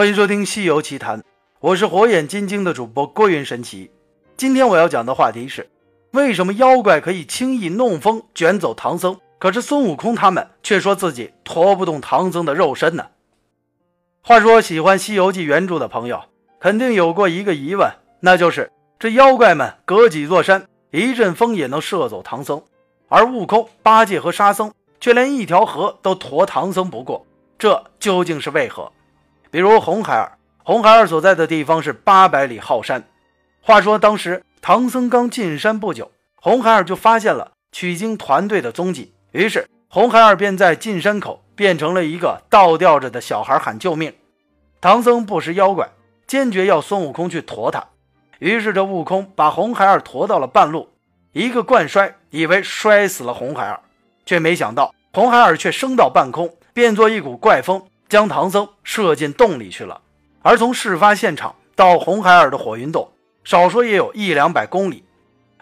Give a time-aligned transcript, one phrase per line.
[0.00, 1.20] 欢迎收听《西游奇谈》，
[1.60, 3.90] 我是火眼金睛的主播郭云神奇。
[4.34, 5.68] 今天我要讲的话题是：
[6.12, 13.08] 为什么妖怪可以轻易弄风卷走唐僧，可是孙悟空他们却说自己驮不动唐僧的肉身呢？
[14.22, 16.22] 话说，喜欢《西游记》原著的朋友
[16.58, 22.62] 肯定有过一个疑问，那就是这妖怪们隔几座山，一阵风也能射走唐僧，
[23.10, 27.26] 而悟空、八戒和沙僧却连一条河都驮唐僧不过，
[27.58, 28.90] 这究竟是为何？
[29.50, 33.02] 比如红孩儿，红孩儿所在的地方是八百里浩山。
[33.60, 44.14] 话说当时唐僧刚进山不久，红孩儿就发现了取经团队的踪迹，于是红孩儿便在进山口变成了一个倒吊着的小孩喊救命。
[44.80, 45.90] 唐僧不识妖怪，
[46.26, 47.84] 坚决要孙悟空去驮他。
[48.38, 50.88] 于是这悟空把红孩儿驮到了半路，
[51.32, 53.80] 一个惯摔，以为摔死了红孩儿，
[54.24, 57.82] 却没想到红孩儿却升到半空，变作一股怪风。
[58.10, 60.02] 将唐僧射进洞里去了。
[60.42, 63.10] 而从事发现场到红孩儿的火云洞，
[63.44, 65.04] 少说也有一两百公里。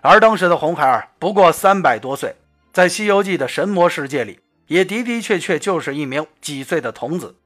[0.01, 2.35] 而当时的红孩儿不过三百多岁，
[2.73, 7.37] 在《西游记》的神魔世界里，也的的确确就是一名几岁的童子。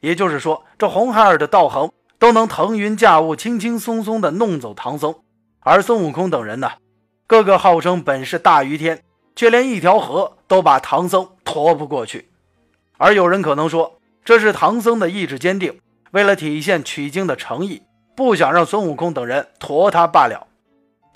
[0.00, 5.14] 也就是说，这红孩儿的道行都能腾云驾雾、轻轻松松地弄走唐僧。
[5.60, 6.72] 而孙悟空等人呢，
[7.26, 9.02] 个个号称本事大于天，
[9.36, 12.30] 却连一条河都把唐僧驮不过去。
[12.96, 15.80] 而有人可能说，这是唐僧的意志坚定，
[16.12, 17.82] 为了体现取经的诚意，
[18.14, 20.46] 不想让孙悟空等人驮他罢了。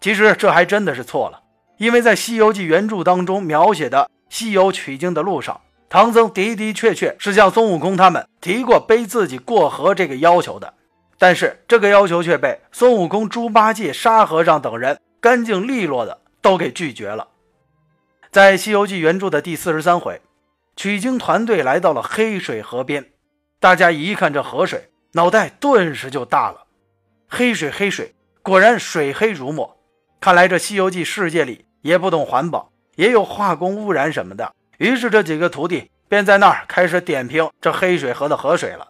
[0.00, 1.40] 其实这还真的是错了，
[1.76, 10.74] 因为在《西游记》原著当中描写的西游取经的路上，唐僧的的确确是向孙悟空他们提过背自己过河这个要求的，
[11.18, 17.28] 但是这个要求却被孙悟空、猪八戒、沙和尚等人干净利落的都给拒绝了。
[18.30, 20.20] 在《西游记》原著的第四十三回。
[20.76, 23.12] 取经团队来到了黑水河边，
[23.60, 26.66] 大家一看这河水，脑袋顿时就大了。
[27.28, 29.78] 黑水，黑水，果然水黑如墨。
[30.20, 34.52] 看来这《西游记》世界里也不懂环保，也有化工污染什么的。
[34.78, 38.88] 于是这几个徒弟便在那儿开始点评这黑水河的河水了。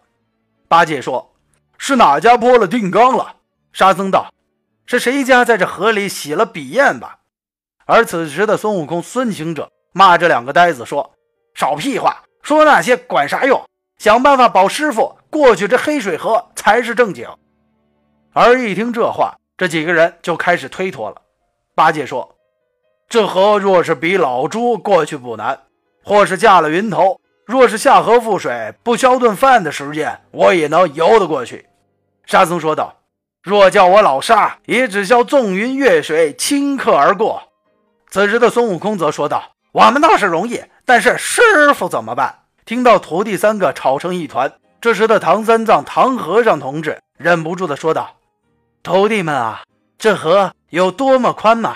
[0.67, 1.35] 八戒说
[1.77, 3.35] ：“是哪家泼了定缸了？”
[3.71, 4.33] 沙僧道
[4.87, 7.19] ：“是谁家在这河里洗了笔砚吧？”
[7.85, 11.11] 而此时的孙悟空、孙行者骂这两个呆子说。
[11.55, 13.63] 少屁话，说那些管啥用？
[13.97, 17.27] 想办法保师傅过去，这黑水河才是正经。
[18.33, 21.15] 而一听这话，这几个人就开始推脱了。
[21.73, 22.35] 八戒说
[23.07, 25.57] ：“这河若是比老猪过去不难，
[26.03, 31.65] 或是驾了云头，若是下河覆水，不消顿饭的时间，我也能游得过去。”
[32.27, 32.95] 沙僧说道
[33.41, 37.41] ：“若叫我老沙，也只消纵云越水，顷刻而过。”
[38.11, 39.41] 此时的孙悟空则说道
[39.75, 42.43] ：“我们倒是容易。”但是师傅怎么办？
[42.63, 48.15] 听到徒弟三个吵成一团，这时的唐三藏、唐和尚同志忍不住的说道
[48.81, 49.63] ：“徒弟们啊，
[49.97, 51.75] 这河有多么宽吗？”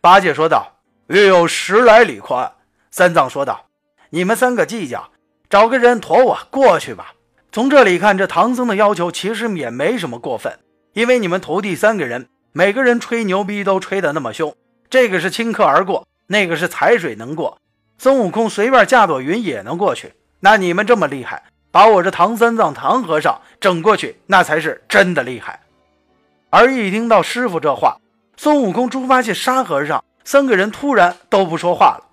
[0.00, 2.50] 八戒说道：“约有十来里宽。”
[2.90, 3.66] 三藏说道
[4.10, 5.10] ：“你们三个计较，
[5.50, 7.12] 找个人驮我过去吧。”
[7.52, 10.58] 从这里看，这唐僧的要求其实也没什么过分，
[10.94, 14.54] 因为你们徒弟三个人，每个人吹牛逼都吹得那么凶，
[14.88, 17.58] 这个是顷刻而过，那个是踩水能过。
[17.98, 21.42] 孙悟空随便架朵云也能过去，那你们这么厉害，
[21.72, 25.58] 把我这唐三藏、唐和尚整过去，那才是真的厉害。
[26.48, 27.98] 而一听到师傅这话，
[28.36, 32.04] 孙悟空、猪八戒、沙和尚三个人突然都不说话了。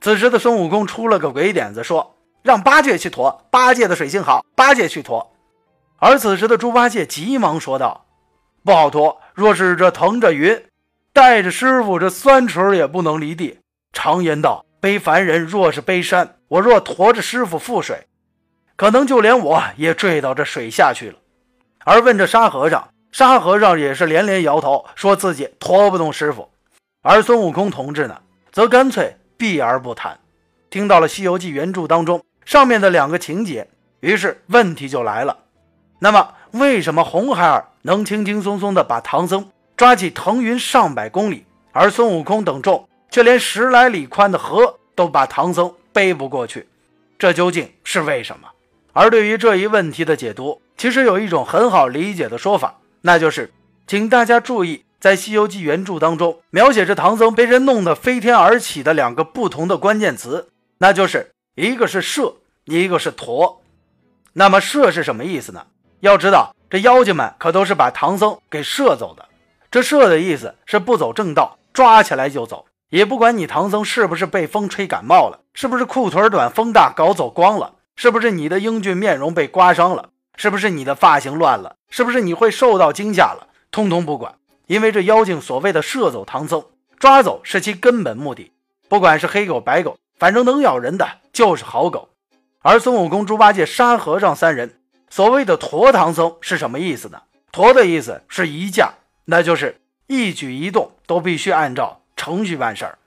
[0.00, 5.32] 此时的孙悟空出了个鬼点子，说让八戒去驮，八戒的水性好，八戒去驮。
[5.98, 8.04] 而此时的猪八戒急忙说道
[8.64, 10.62] ：“不好驮，若是这腾着云，
[11.18, 13.58] 带着师傅这三尺也不能离地。
[13.92, 18.06] 常言道。”背凡人若是背山，我若驮着师傅覆水，
[18.76, 21.18] 可能就连我也坠到这水下去了。
[21.84, 26.48] 而问这沙和尚，沙和尚也是连连摇头，说自己驮不动师傅。
[27.02, 28.20] 而孙悟空同志呢，
[28.52, 30.16] 则干脆避而不谈。
[30.70, 33.66] 听到了《西游记》原著当中上面的两个情节，
[33.98, 35.36] 于是问题就来了：
[35.98, 42.88] 那么为什么红孩儿能轻轻松松地把唐僧抓起腾云上百公里，而孙悟空等众？
[43.12, 46.66] 却连十来里宽的河都把唐僧背不过去，
[47.16, 48.48] 这究竟是为什么？
[48.92, 53.52] 而对于这一问题的解读，其实有一种很好理解的说法，那就是，
[53.86, 60.48] 请大家注意，在《西游记》原著当中描写着唐僧被人弄得飞天而起的两个不同的关键词，
[60.78, 62.34] 那就是一个是射，
[62.64, 63.62] 一个是驮。
[64.32, 65.64] 那么射是什么意思呢？
[66.00, 69.24] 要知道，这妖精们可都是把唐僧给射走的。
[69.70, 72.66] 这射的意思是不走正道，抓起来就走。
[72.90, 81.76] 也不管你唐僧是不是被风吹感冒了，是不是裤腿短风大搞走光了，是不是你的英俊面容被刮伤了，是不是你的发型乱了？
[81.90, 83.48] 是不是你会受到惊吓了？
[83.70, 84.36] 通通不管，
[84.66, 86.64] 因为这妖精所谓的射走唐僧，
[86.98, 88.52] 抓走是其根本目的。
[88.88, 92.08] 不管是黑狗白狗，反正能咬人的就是好狗。
[92.62, 94.80] 而孙悟空、猪八戒、沙和尚三人
[95.10, 97.20] 所谓的驮唐僧是什么意思呢？
[97.52, 98.94] 驮的意思是一架，
[99.30, 102.98] 那就是一举一动都必须按照程序办事儿。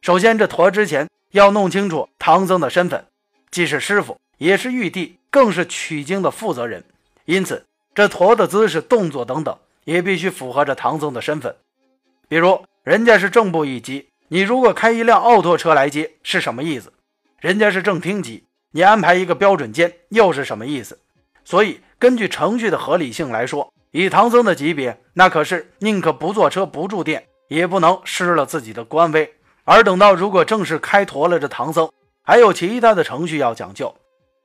[0.00, 3.04] 首先，这驮之前要弄清楚唐僧的身份，
[3.50, 5.18] 既是师傅，也是玉帝。
[5.30, 6.84] 更是取经的负责人，
[7.24, 7.64] 因此
[7.94, 11.56] 这驼的姿势、动作等等也必须符合着唐僧的身份。
[12.28, 16.92] 比如，人家是正部一级，你如果开一辆奥拓车来接，是什么意思？
[17.40, 20.98] 人家是正厅级，你安排一个标准间，又是什么意思？
[21.46, 29.30] 所以，根据程序的合理性来说，以唐僧的级别，那可是宁可不坐车、不住店，也不能失了自己的官威。
[29.64, 31.90] 而等到如果正式开驮了，这唐僧
[32.22, 33.94] 还有其他的程序要讲究。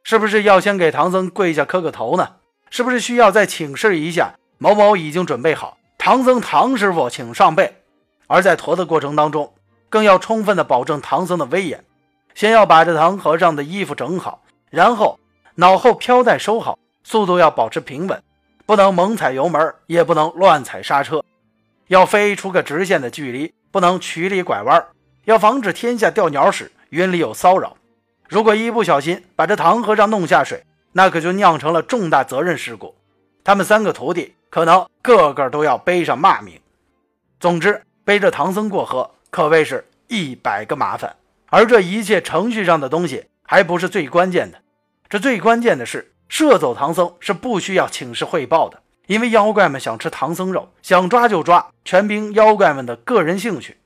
[0.03, 2.35] 是不是要先给唐僧跪下磕个头呢？
[2.69, 5.77] 是不是需要再请示一下某某已经准备好？
[5.97, 7.73] 唐僧唐师傅，请上背。
[8.27, 9.53] 而在驮的过程当中，
[9.87, 11.85] 更要充分的保证唐僧的威严。
[12.35, 15.17] 先要把这唐和尚的衣服整好，然后
[15.55, 18.21] 脑后飘带收好，速度要保持平稳，
[18.67, 21.23] 不能猛踩油门，也不能乱踩刹车，
[21.87, 24.85] 要飞出个直线的距离，不能曲里拐弯，
[25.23, 27.77] 要防止天下掉鸟屎，云里有骚扰。
[28.27, 32.93] 如果一不小心把这唐和尚弄下水，那可就酿成了重大责任事故。
[33.41, 36.59] 他们三个徒弟可能个个都要背上骂名。
[37.39, 41.15] 总之，背着唐僧过河可谓是一百个麻烦。
[41.49, 44.59] 而这一切程序上的东西还不是最关键的，
[45.07, 53.77] 这最关键的是射走唐僧是不需要请示汇报的，因为妖怪们想吃唐僧肉，想抓就抓，全凭妖怪们的个人兴趣。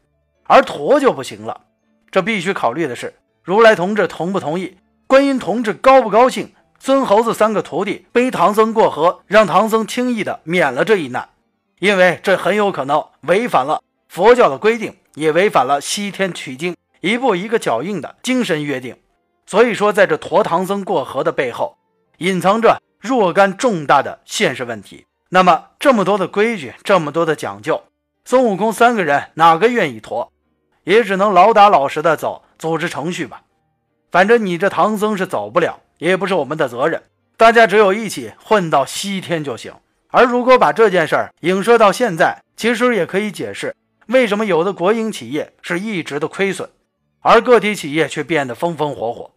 [0.43, 1.61] 而驮就不行了，
[2.09, 3.13] 这必须考虑的是。
[3.43, 4.77] 如来同志同不同意？
[5.07, 6.53] 观音同志高不高兴？
[6.79, 11.29] 孙猴子三个徒弟背唐僧过河，让唐僧轻易的免了这一难，
[11.79, 18.97] 因为这很有可能违反了佛教的规定，也违反了西天取经一步一个脚印的精神约定。
[19.45, 21.77] 所以说，在这驮唐僧过河的背后，
[22.21, 25.07] 隐藏着若干重大的现实问题。
[25.29, 27.81] 那么，这么多的规矩，这么多的讲究，
[28.25, 30.31] 孙悟空三个人哪个愿意驮？
[30.83, 32.43] 也只能老打老实的走。
[32.59, 33.41] 组织程序吧，
[34.11, 37.01] 反正你这唐僧是走不了，也不是我们的责任。
[37.35, 39.73] 大家只有一起混到西天就行。
[40.09, 43.75] 而如果把这件事儿影射到现在，其实也可以解释
[44.05, 46.69] 为什么有的国营企业是一直的亏损，
[47.21, 49.31] 而个体企业却变得风风火火。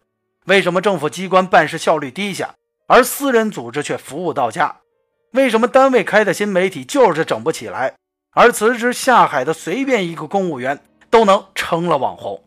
[0.45, 2.53] 为什么政府机关办事效率低下，
[2.87, 4.77] 而私人组织却服务到家？
[5.31, 7.95] 为什么单位开的新媒体就是整不起来，
[8.31, 10.79] 而辞职下海的随便一个公务员
[11.09, 12.43] 都能成了网红？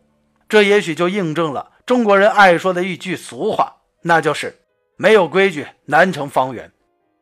[0.47, 4.57] 这也许就印证了中国人爱说的一句俗话，那就是
[4.97, 6.71] “没有规矩难成方圆”。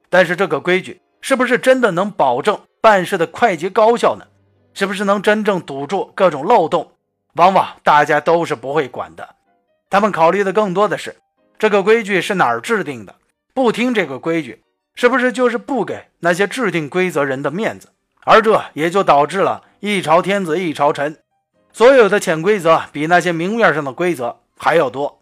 [0.10, 4.26] 但是这个规矩是不是真的能保证办事的快捷高效呢？
[4.74, 6.92] 是不是能真正堵住各种漏洞？
[7.34, 9.36] 往往大家都是不会管的。
[9.90, 11.16] 他们考虑的更多的是
[11.60, 13.16] 这个规矩是哪儿制定的，
[13.54, 14.62] 不听这个规矩，
[14.94, 17.90] 是不是就是不给那些制定规则人的面子？
[18.22, 21.18] 而这也就导致了一朝天子一朝臣。
[21.74, 25.22] 所有的潜规则比那些明面上的规则还要多，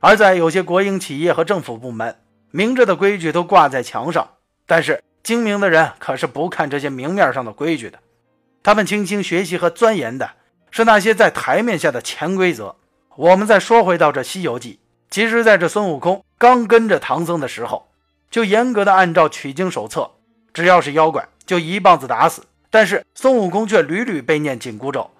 [0.00, 2.16] 而在有些国营企业和政府部门，
[2.50, 4.28] 明着的规矩都挂在墙上，
[4.66, 7.98] 但是精明的人可是不看这些明面上的规矩的，
[8.62, 10.30] 他们倾心学习和钻研的
[10.70, 12.76] 是那些在台面下的潜规则。
[13.16, 14.74] 我们再说回到这《西游记》，
[15.10, 17.88] 其实在这孙悟空刚跟着唐僧的时候，
[18.30, 20.10] 就严格的按照取经手册，
[20.52, 25.10] 只要是妖怪就一棒子打死，但是孙悟空却屡屡被念紧箍咒。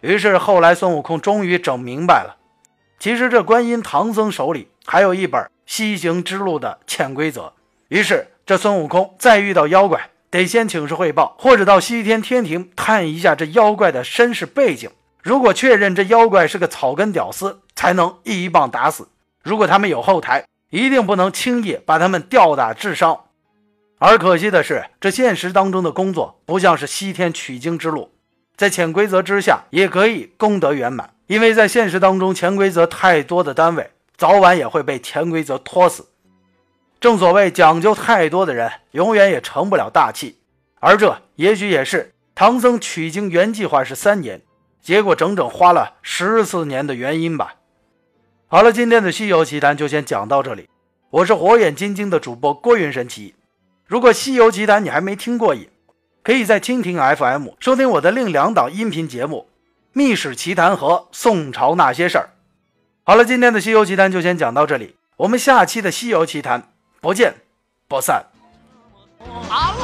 [0.00, 2.36] 于是后来，孙悟空终于整明白了，
[2.98, 7.52] 其实这观音唐僧手里还有一本西行之路的潜规则。
[7.88, 14.90] 于是这孙悟空再遇到妖怪，得先请示汇报，或者到西天天庭探一下这妖怪的身世背景。
[15.22, 19.08] 如果确认这妖怪是个草根屌丝，才能一棒打死。
[19.44, 23.26] 如果他们有后台，一定不能轻易把他们吊打致伤。
[23.98, 28.10] 而可惜的是，这现实当中的工作不像是西天取经之路。
[28.56, 36.06] 在潜规则之下也可以功德圆满，因为在现实当中，潜规则太多的单位早晚也会被潜规则拖死。
[36.98, 40.38] 正所谓讲究太多的人，永远也成不了大器。
[40.80, 44.40] 而这也许也是唐僧取经原计划是三年，
[44.80, 47.56] 结果整整花了十四年的原因吧。
[48.46, 50.68] 好了，今天的《西游奇谈》就先讲到这里。
[51.10, 53.34] 我是火眼金睛的主播郭云神奇。
[53.86, 55.68] 如果《西游奇谈》你还没听过瘾，
[56.22, 59.48] 可以在蜻蜓 FM 收听我的另两档音频节目
[59.92, 62.24] 《秘史奇谈》和《宋朝那些事儿》。
[63.02, 66.60] 好了，今天的《西游奇谈》就先讲到这里，我们下期的《西游奇谈》
[67.00, 67.34] 不见
[67.88, 68.26] 不散。
[69.48, 69.83] 阿浪。